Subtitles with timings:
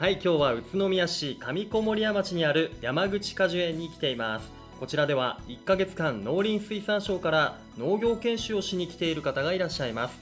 [0.00, 10.18] はい今日は宇都宮市上小森屋町にある山口果樹園に来ていますこちらでは1ヶ月間農林水産省から農業研修をしに来ている方がいらっしゃいます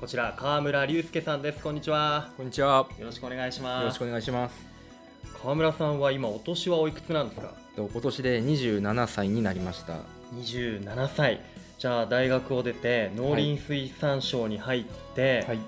[0.00, 2.86] こちら川村隆介さんですこんにちはこんにちは。
[3.00, 4.54] よろしくお願いしますよろしくお願いします。
[5.42, 7.54] 川村さんは今お年はおいくつなんですか？
[7.74, 9.94] と今年で27歳になりました。
[10.36, 11.40] 27歳
[11.78, 14.84] じゃあ大学を出て農林水産省に入っ
[15.16, 15.58] て、はい。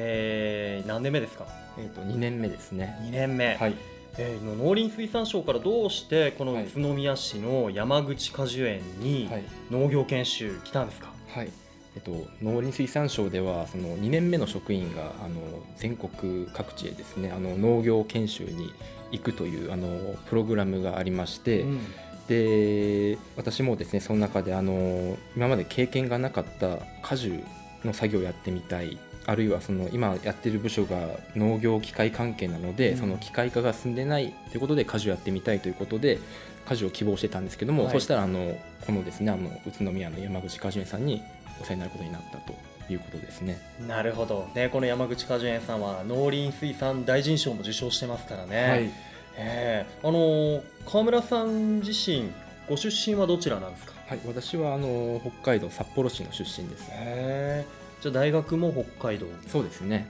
[0.00, 1.46] えー何年目ですか？
[1.78, 2.96] えっ、と2年目ですね。
[3.02, 3.74] 2年目、はい。
[4.16, 9.42] えー農林水産省からどうしてこのはい宇都宮市の山口果樹園にはい。
[9.70, 11.50] 農業研修来たんですか、はい。
[11.96, 15.40] えっと農林水産省ではその2年目の職員があの
[15.76, 18.72] 全国各地へですねあの農業研修に
[19.10, 21.80] 行くというあのプログラムがありまして、うん
[22.28, 27.42] で私もですねその中であの今まで経験がなかった果樹
[27.86, 30.96] の作業をやってみたいあるいはその今やってる部署が
[31.36, 32.96] 農業機械関係なので、うん。
[32.96, 36.18] その機械化が進んでないということで果樹をやってみたいということで
[36.66, 37.92] 果樹を希望してたんですけども、はい。
[37.92, 41.22] そしたらあのこのですねあの宇都宮の山口果樹園さんに
[41.60, 42.54] お世話になることになったと
[42.90, 43.60] いうことですね。
[43.86, 48.90] なるほど、ね、この山口果樹園さんは農林水産大臣賞も受賞してますからね、はい、
[49.36, 52.30] えーあのー川村さん自身
[52.66, 53.92] ご出身はどちらなんですか？
[54.06, 56.86] はい、私はあの北海道札幌市の出身です。
[56.90, 59.26] へーじゃあ大学も北海道。
[59.46, 60.08] そうですね。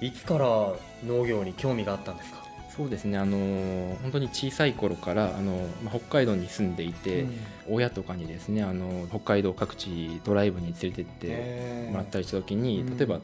[0.00, 0.46] いつから
[1.06, 2.44] 農業に興味があったんですか？
[2.76, 3.16] そうですね。
[3.16, 5.52] あの本当に小さい頃からあの、
[5.82, 7.36] まあ、北海道に住んでいて、うん。
[7.70, 12.96] 親とかにですねあの北海道各地ドライブに連れてってもらったりした時に、うん。
[12.98, 13.20] 例えば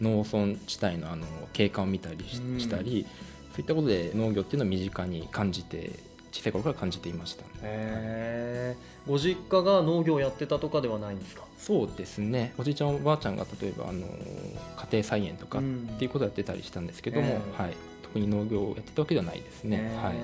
[0.00, 2.68] 農村地帯のあの景観を見たりし,、うん。
[2.68, 3.06] たり
[3.52, 5.92] そういったことで農業っていうのを身近に感じて
[6.36, 9.10] 小さい頃から感じていましたへー。
[9.10, 11.44] ご実家が農業やってたとかではないんですか？
[11.58, 12.52] そうですね。
[12.58, 15.86] おじいちゃんおばあちゃんが例えばあの家庭菜園とかっうん。
[15.98, 20.14] ていうことをやってたりしたんですけども、ええはい、特に農業をやってたわけではないですね、はい、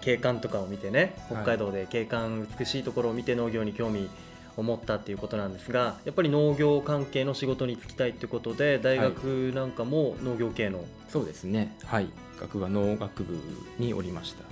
[0.00, 1.42] 景観とかを見てねはい。
[1.42, 4.08] 北海道で景観美しいところを見て農業に興味
[4.56, 11.76] を持ったっていうことなんですがやっぱり農業関係の仕事に就きたいってことで大学なんかも農業系の、そうですね。
[11.84, 12.08] はい。
[12.40, 13.36] 学部は農学部
[13.78, 14.44] におりました、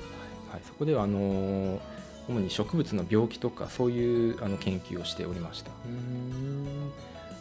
[0.56, 1.80] はい、そこではあの
[2.28, 5.70] 主に植物の病気とかそういうあの研究をしておりました。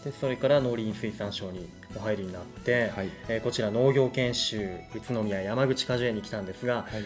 [0.04, 4.60] でそれから農林水産省にお入りになって、はい、えーこちら農業研修
[4.94, 7.04] 宇都宮山口果樹園に来たんですがはい。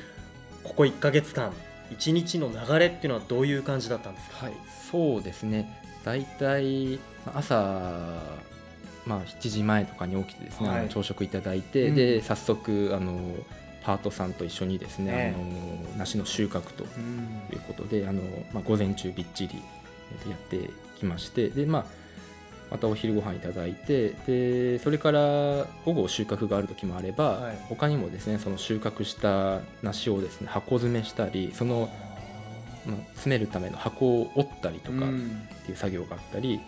[0.64, 1.54] ここ1か月間
[1.92, 4.54] 1日の流れっていうのはどういう感じだったんですか、はい、
[4.92, 5.82] そうですね。
[6.04, 7.56] 大体まあ朝、
[9.06, 10.90] まあ、7時前とかに起きてですね、はい。
[10.90, 11.96] 朝食いただいて、うん。
[11.96, 13.36] で早速あの
[13.84, 16.84] パートさんと一緒にですね、えあの梨の収穫と
[17.54, 18.22] いうことであの、
[18.54, 19.56] まあ、午前中びっちり
[20.30, 21.86] やってきましてで、まあ、
[22.72, 27.58] またお昼ご飯いただいてでそれから午後収穫がある時もあれば、はい。
[27.70, 31.90] 他にもですねその収穫した梨をですね箱詰めしたりその、
[32.86, 35.48] まあ、詰めるための箱を折ったりとかっうん。
[35.66, 36.60] ていう作業があったり、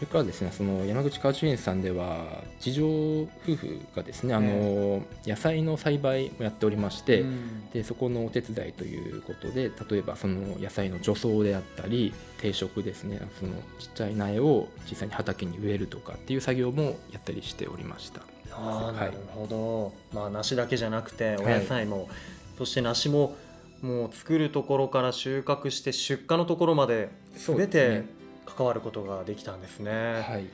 [0.00, 7.70] それからですねその山口果樹園さんでは次女夫婦がですねあの野菜の栽培もやっておりまして、うん。
[7.70, 18.22] でそこのお手伝いということで例えばその野菜の除草であったり定食ですねそのちっちゃい苗を実際に畑に植えるとかっていう作業もやったりしておりました。
[18.52, 21.60] あなるほど、まあ梨だけじゃなくておはい。
[21.60, 22.08] 野菜も、
[22.56, 23.36] そして梨も
[23.82, 28.19] もう作るところから収穫して出荷のところまでそう全てですね
[28.60, 29.90] 関わることができたんですね。
[29.90, 30.44] はい。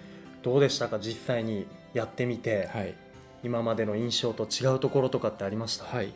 [0.44, 1.00] どうでしたか？
[1.00, 2.94] 実際にやってみて、はい。
[3.43, 6.12] 今までの印象と違うところとかってありました、はい。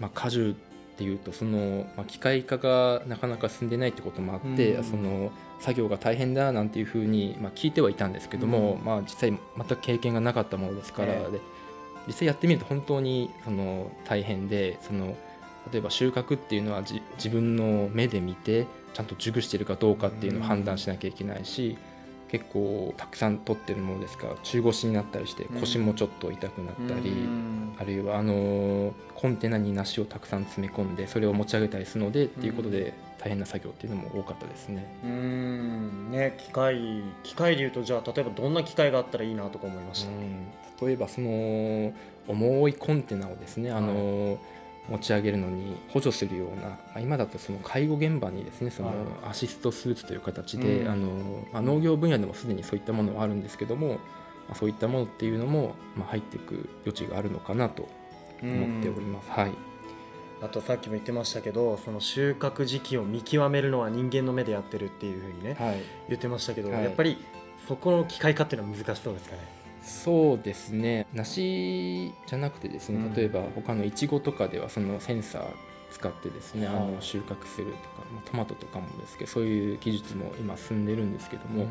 [0.00, 0.56] まあ、果樹
[0.94, 4.84] っていうとその、まあ、機械化がなかなか進んでないってこともあって、うん。
[4.84, 5.30] その
[5.60, 8.84] 作業が大変だなんていうふうに、まあ、聞いてはいたんですけども、うん。
[8.84, 11.32] まあ、実際全く経験がなかったものですから、ええ。
[11.32, 11.40] で
[12.08, 15.16] 実際やってみると本当にその大変でその
[15.72, 21.76] 例えば収穫っていうのはじ自分の目で見てちゃんと熟してるかどうかっていうのを判断しなきゃいけないし、
[22.30, 24.28] 結構たくさん取ってるものですか。
[24.28, 27.10] ら中腰になったりして腰もちょっと痛くなったり。
[27.10, 27.60] うん。
[27.78, 34.86] あるいはあのコンテナに梨をたくさん詰め込んでそれを持ち上げたりするのでっていうことで大変な作業っていうのも多かったですね。
[35.02, 36.10] うーん。
[36.10, 40.46] ね機械機械でいうとじゃあ例えばどんな機械があったらいいなとか思いました、うん。
[40.86, 41.92] 例えばその
[42.28, 44.38] 重いコンテナをですねあの、
[44.90, 48.96] 持ち上げるのに補助するようなまあ今だとその介護現場にですねそのはい。
[49.30, 50.90] アシストスーツという形で、うん。
[50.90, 51.08] あの
[51.52, 53.96] まあ、農業分野でもすでにそういったものはあるんですけども、ま
[54.52, 57.88] あ、そういったものっていうのも、まあ、入っていく余地があるのかなと
[58.42, 59.30] 思っております。
[59.30, 59.52] はい。
[60.42, 65.82] あとさっきも言ってましたけどその収穫時期を見極めるのは人間の目でやってるっていうふうにねはい。
[66.08, 66.84] 言ってましたけど、はい。
[66.84, 67.18] やっぱり
[67.68, 69.59] そこの機械化っていうのは難しそうですかね
[69.90, 71.06] そうですね。
[71.12, 73.14] 梨じゃなくてですね、うん。
[73.14, 75.44] 例えば他のいちごとかではそのセンサー
[75.90, 76.76] 使ってですね、はあ。
[76.76, 81.66] あの収穫するとか、まあトマトとかもですけどそういう技術も今進んでるんですけども、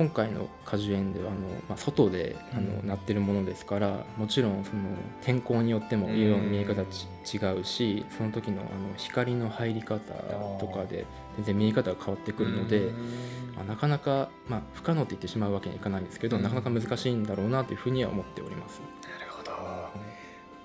[0.00, 4.82] 今回の果樹園ではあの、まあ、外であの、うんなってるものですからもちろんその
[5.20, 10.14] 天候によっても色の見え方ち、違うしその時のあの光の入り方
[10.58, 11.04] とかで
[11.36, 12.94] 全然見え方が変わってくるので、うん。
[13.56, 16.42] まあ、なかなか、まあ、不可能って言ってしまうわけにはいかないんですけど、うん。
[16.42, 18.80] なかなか難しいんだろうなというふうには思っております。
[19.02, 19.52] なるほど。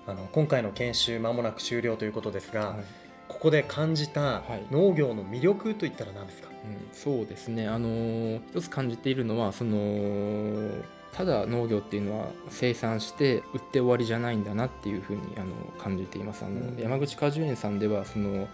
[0.08, 2.84] あの今回の研修まもなく終了ということですが、はい。
[3.28, 4.66] ここで感じたはい。
[4.70, 10.70] 農業の魅力といったら何ですか、うん、そうですね、あのー一つ感じているのはその
[11.12, 16.44] ただ農業っていうのは生産して売って終わりじゃないんだなっていうふうにあの感じています。
[16.44, 16.78] あの、うん。
[16.78, 18.46] 山口果樹園さんではその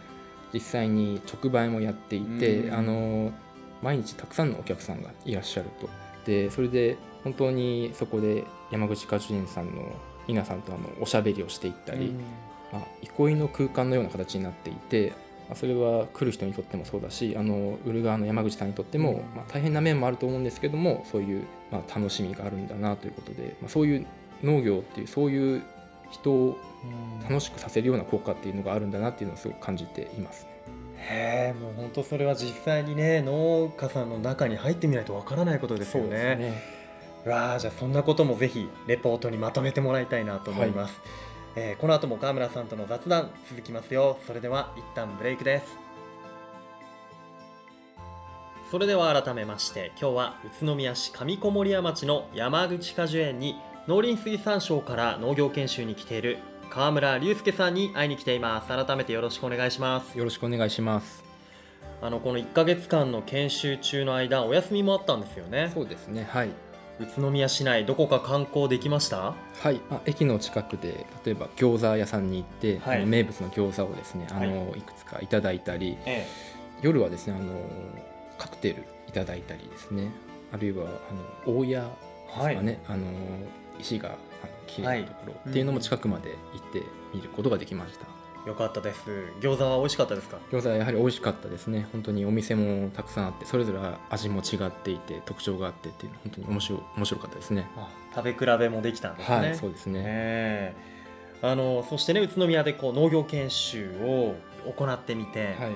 [0.53, 2.75] 実際に直売もやっていて、うん。
[2.75, 3.33] あの
[3.83, 5.89] 毎日たくさんのお客さんがいらっしゃると。
[6.25, 9.93] でそれで本当にそこで山口果樹園さんの
[10.29, 12.15] 皆さんとあのおしゃべりをしていったり、
[12.73, 15.19] まあ、憩いの空間のような形になっていて、まあ、
[15.55, 19.17] それは来る人にとってもそうだしあの売る側の山口さんにとっても、うん。
[19.37, 24.07] まあ、大変な面もあると思うんですけどもそういう、まあ、楽しみがあるんだなということで、まあ、そういう
[24.43, 25.63] 農業っていうそういう
[26.11, 26.59] 人を
[27.29, 30.47] 楽しくさせるような効果っていうのがあるんだなっていうのをすごく感じています。
[30.97, 36.63] へえもう本当それは実際にね農家さんの中に入ってみないとわからないことですよね。
[37.25, 41.01] うわあじゃあそんなこともぜひレポートにまとめてもらいたいなと思います、
[41.57, 45.79] えーこの後も川村さんとの雑談続きますよそれでは一旦ブレイクです
[48.71, 53.57] それでは改めまして今日は宇都宮市上小森屋町の山口果樹園に
[53.87, 56.39] 農林水産省から農業研修に来ている
[56.71, 61.33] 川村隆介さんに会いに来ています改めてよろしくお願いしますよろしくお願いします。
[62.01, 66.27] あのこの1ヶ月間の研修中の間お休みもあったんですよねそうですね。
[66.29, 66.51] はい。
[67.01, 69.35] 宇都宮市内どこか観光できました？
[69.63, 72.99] はい、まあ、駅の近くで例えば餃子屋さんに行って、はい。
[72.99, 76.27] あの名物の餃子をですねあの、い、くつかいただいたりえ
[76.83, 77.55] 夜はですねあの
[78.39, 80.11] カクテルいただいたりですね。
[80.53, 80.85] あるいは
[81.47, 81.89] あの大屋で
[82.35, 83.07] すかね、あの
[83.79, 84.17] 石があの
[84.67, 86.83] 綺麗なところっていうのも近くまで行って
[87.15, 88.07] 見ることができました、
[88.47, 89.11] よかったです。
[89.41, 90.39] 餃子は美味しかったですか？
[90.51, 91.87] 餃子はやはり美味しかったですね。
[91.93, 93.79] 本当にお店もたくさんあってそれぞれ
[94.11, 97.69] 味も違っていて特徴があってっていうのは本当に面白い面白かったですね。
[98.15, 100.75] 食べ比べもできたんですね、はいそうですね、え
[101.43, 101.47] え。
[101.47, 104.35] あのそしてね宇都宮でこう農業研修を
[104.77, 105.73] 行ってみて、はい。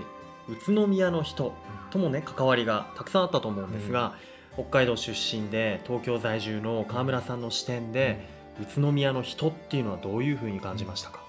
[0.49, 1.53] 宇都宮の人
[1.91, 4.15] ともね関わりがたくさんあったと思うんですが、
[4.55, 8.29] 北海道出身で東京在住の川村さんの視点で、
[8.61, 11.21] 宇都宮の人っていうのはどういうふうに感じましたか、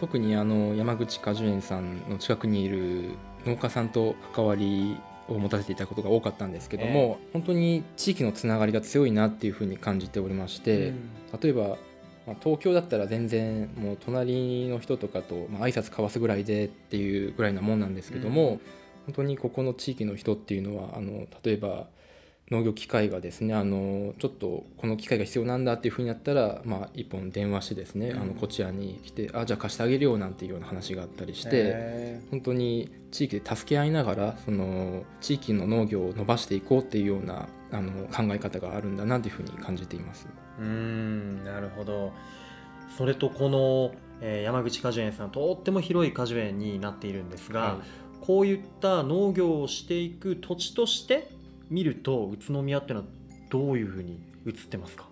[0.00, 3.12] 特にあの山口果樹園さんの近くにいる
[3.46, 4.96] 農家さんと関わり
[5.28, 10.92] を持たせていただくことが多かったんですけども、本当に地域のつながりが強いなっていうふうに感じておりまして、
[11.40, 11.76] 例えば、
[12.26, 18.60] まあ、東京だったら全然もう隣の人とかと、まあ挨拶交わすぐらいでっていうぐらいなもんなんですけども、うん。
[19.06, 21.86] 本当にここの地域の人っていうのはあの例えば
[22.50, 31.50] 農業機械がですねあのちょっとこの機械が必要なんだっていうふうになったら、まあ、一本電話してですね、うんあのこちらに来てあじゃあ貸してあげるよなんていうような話があったりして。
[31.52, 40.26] へ本当に地域で助け合いながらその地域の農業を伸ばしていこうっていうようなあの考え方があるんだなというふうに感じています。
[40.58, 42.12] ーうーんなるほど
[42.98, 51.28] それとこの、えー山口果樹園さんとっても広い果樹園になっているんですが、はいこういった農業をしていく土地として
[51.70, 53.06] 見ると宇都宮っていうのは
[53.50, 55.06] どういうふうに映ってますか？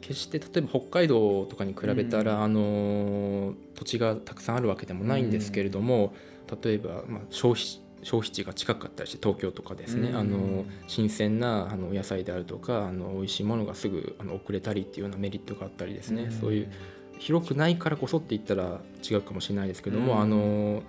[0.00, 2.42] 決して例えば北海道とかに比べたら、うん。
[2.42, 6.14] あの土地がたくさんあるわけでもないんですけれども、
[6.62, 7.64] 例えば、まあ、消費
[8.02, 10.16] 消費地が近かったりして東京とかですね、うん。
[10.16, 16.68] あの新鮮なあの野菜であるとかあの美味しいものがすぐあの送れたりっていうようなメリットがあったりですね、そういう
[17.18, 20.20] 広くないからこそって言ったら違うかもしれないですけども、うん。
[20.20, 20.82] あの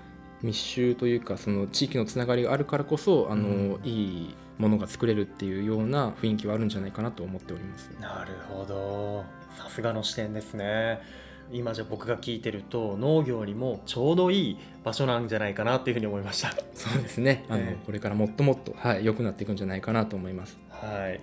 [0.43, 3.81] 密集というかその地域のつながりがあるからこそあの、うん。
[3.83, 7.89] いいものが作れるっていうような雰囲気はあるんじゃないかなと思っております。
[7.99, 9.25] なるほど
[9.57, 10.99] さすがの視点ですね
[11.51, 17.45] 今じゃ僕が聞いてると農業にもちょうどいい場所なんじゃないかなっていうふうに思いましたそうですね。
[17.49, 20.59] あの、ええこれからもっともっとはい良くなっていくんじゃないかなと思います。
[20.69, 21.19] はい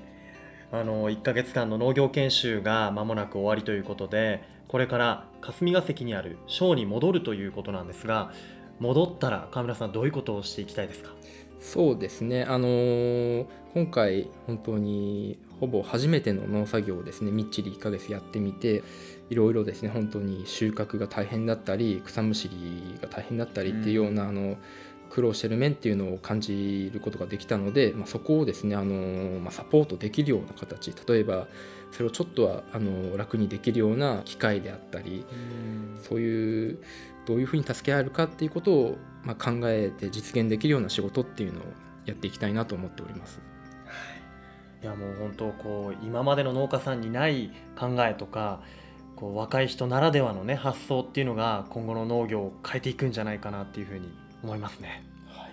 [0.73, 8.33] あの1ヶ月間の農業研修が間もなく終わりということでこれから霞が関にある省に戻るということなんですが
[8.81, 11.12] 戻ったら川村さんどういうことをしていきたいですか？
[11.61, 12.45] そうですね。
[12.45, 13.47] あのー
[13.77, 18.83] 今回本当にほぼ初めての農作業をですねみっちり1ヶ月やってみて
[19.29, 24.57] いろいろですね本当に収穫が大変だったり草むしりが大変だったりっていうような、あの
[25.11, 31.47] 苦労してる面っていうのを感じることができたので、まあ、そこをですねあの、まあ、サポートできるような形例えば
[31.91, 35.25] それをちょっとはあの楽にできるような機会であったり
[36.03, 36.79] そういう
[37.27, 41.65] どういうふうに助け合えるかっていうことを、まあ、考えて実現できるような仕事っていうのを
[42.05, 43.41] やっていきたいなと思っております。
[44.83, 48.61] いやもう本当こう今までの農家さんにない考えとか
[49.17, 54.13] こう若い人ならではのね発想っていうのが今後の農業を変えていくんじゃないかなっていうふうに
[54.47, 55.03] 思いますね。
[55.29, 55.53] はい、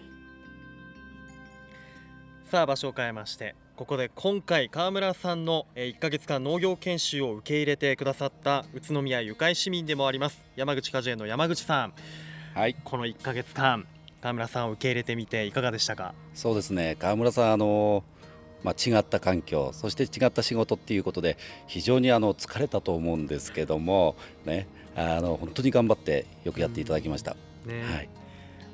[2.49, 11.93] さあ場所を変えましてここで今回川村さんの1ヶ月間農業研修を受け入れてくださった宇都宮ゆかい市民でもあります山口果樹園の山口さん、
[12.53, 13.87] はい、この1ヶ月間
[14.21, 16.13] 川村さんを受け入れてみていかがでしたか？
[16.35, 16.95] そうですね。
[16.97, 18.03] 川村さんあの
[18.63, 27.35] まあ、違った環境そして違った仕事っていうことで非常にあの疲れたと思うんですけども、ね、あの本当に頑張ってよくやっていただきました。
[27.65, 27.71] うん。
[27.71, 28.22] ね、はい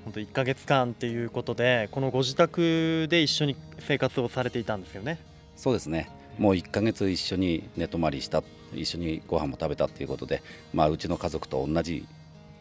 [0.03, 5.19] 本当1か月間っていうことでこのご自宅で一緒に生活をされていたんですよね？
[5.55, 6.09] そうですね。
[6.37, 10.41] もう1か月一緒に寝泊まりした一緒にご飯も食べたっていうことで、
[10.73, 12.05] まあ、うちの家族と同じ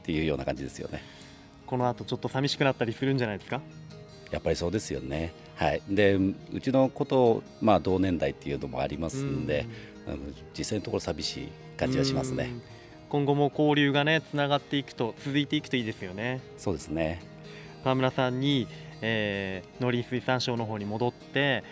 [0.02, 1.02] っていうような感じですよね。
[1.66, 3.60] この後ちょっと寂しくなったりするんじゃないですか？
[4.30, 5.32] やっぱりそうですよね。
[5.54, 9.66] はい、でうちの子と、まあ、同年代っていうのもありますんで、
[10.06, 12.50] うん、実際のところ寂しい感じがしますね。
[13.08, 16.40] 今後も交流がねつながっていくと続いていくといいですよね。
[16.56, 17.22] そうですね。
[17.84, 18.66] 川村さんに、
[19.00, 21.64] えー、農林水産省の方に戻って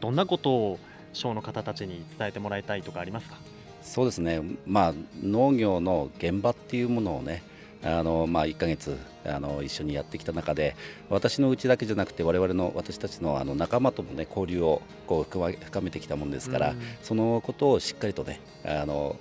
[0.00, 0.78] どんなことを
[1.12, 3.36] 省の方たちに伝えてもらいたいとかありますか？
[3.82, 7.44] そうですね、まあ、農業の現場っていうものをね
[7.84, 10.74] あの、まあ、1ヶ月あの一緒にやってきた中で
[11.08, 19.16] 私のうちだけじゃなくて我々の私たちのあの仲間とも、ね、交流をこう深めてきたもんですから、うん、そのことをしっかりとねあの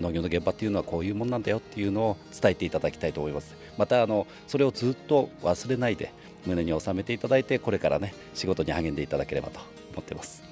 [0.00, 3.54] 農業の現場っていうのはこういうもんなんだよっていうのを伝えていただきたいと思います。
[3.78, 6.12] またあのそれをずっと忘れないで
[6.46, 9.60] 胸に収めていただいてこれからね仕事に励んでいただければと
[9.92, 10.42] 思ってます。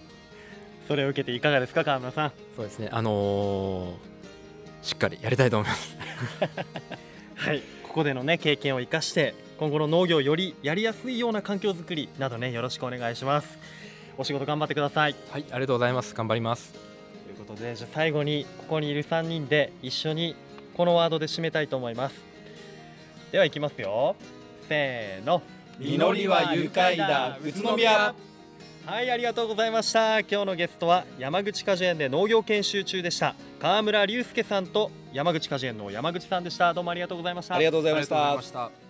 [0.88, 2.32] それを受けていかがですか川村さん？
[2.56, 2.88] そうですね。
[2.90, 5.96] あのー、しっかりやりたいと思います。
[7.36, 7.62] はい。
[7.82, 13.58] ここでのね経験を生かして今後の農業をよりやりやすいような環境づくりなどねよろしくお願いします。
[14.18, 15.14] お仕事頑張ってください。
[15.30, 16.14] はいありがとうございます。
[16.14, 16.72] 頑張ります。
[16.72, 16.91] と
[17.32, 20.36] いうことでじゃあ最後にここにいる3人で一緒に
[20.74, 22.14] このワードで締めたいと思います。
[23.30, 24.16] ではいきますよ。
[24.68, 25.42] せーの。
[25.78, 27.38] 実りは愉快だ。
[27.42, 28.14] 宇都宮。
[28.84, 30.20] はいありがとうございました。
[30.20, 33.34] 今日のゲストは山口果樹園で農業研修中でした。
[33.60, 36.74] 川村隆介さんと山口果樹園の山口さんでした。
[36.74, 37.54] どうもありがとうございました。
[37.54, 38.81] ありがとうございました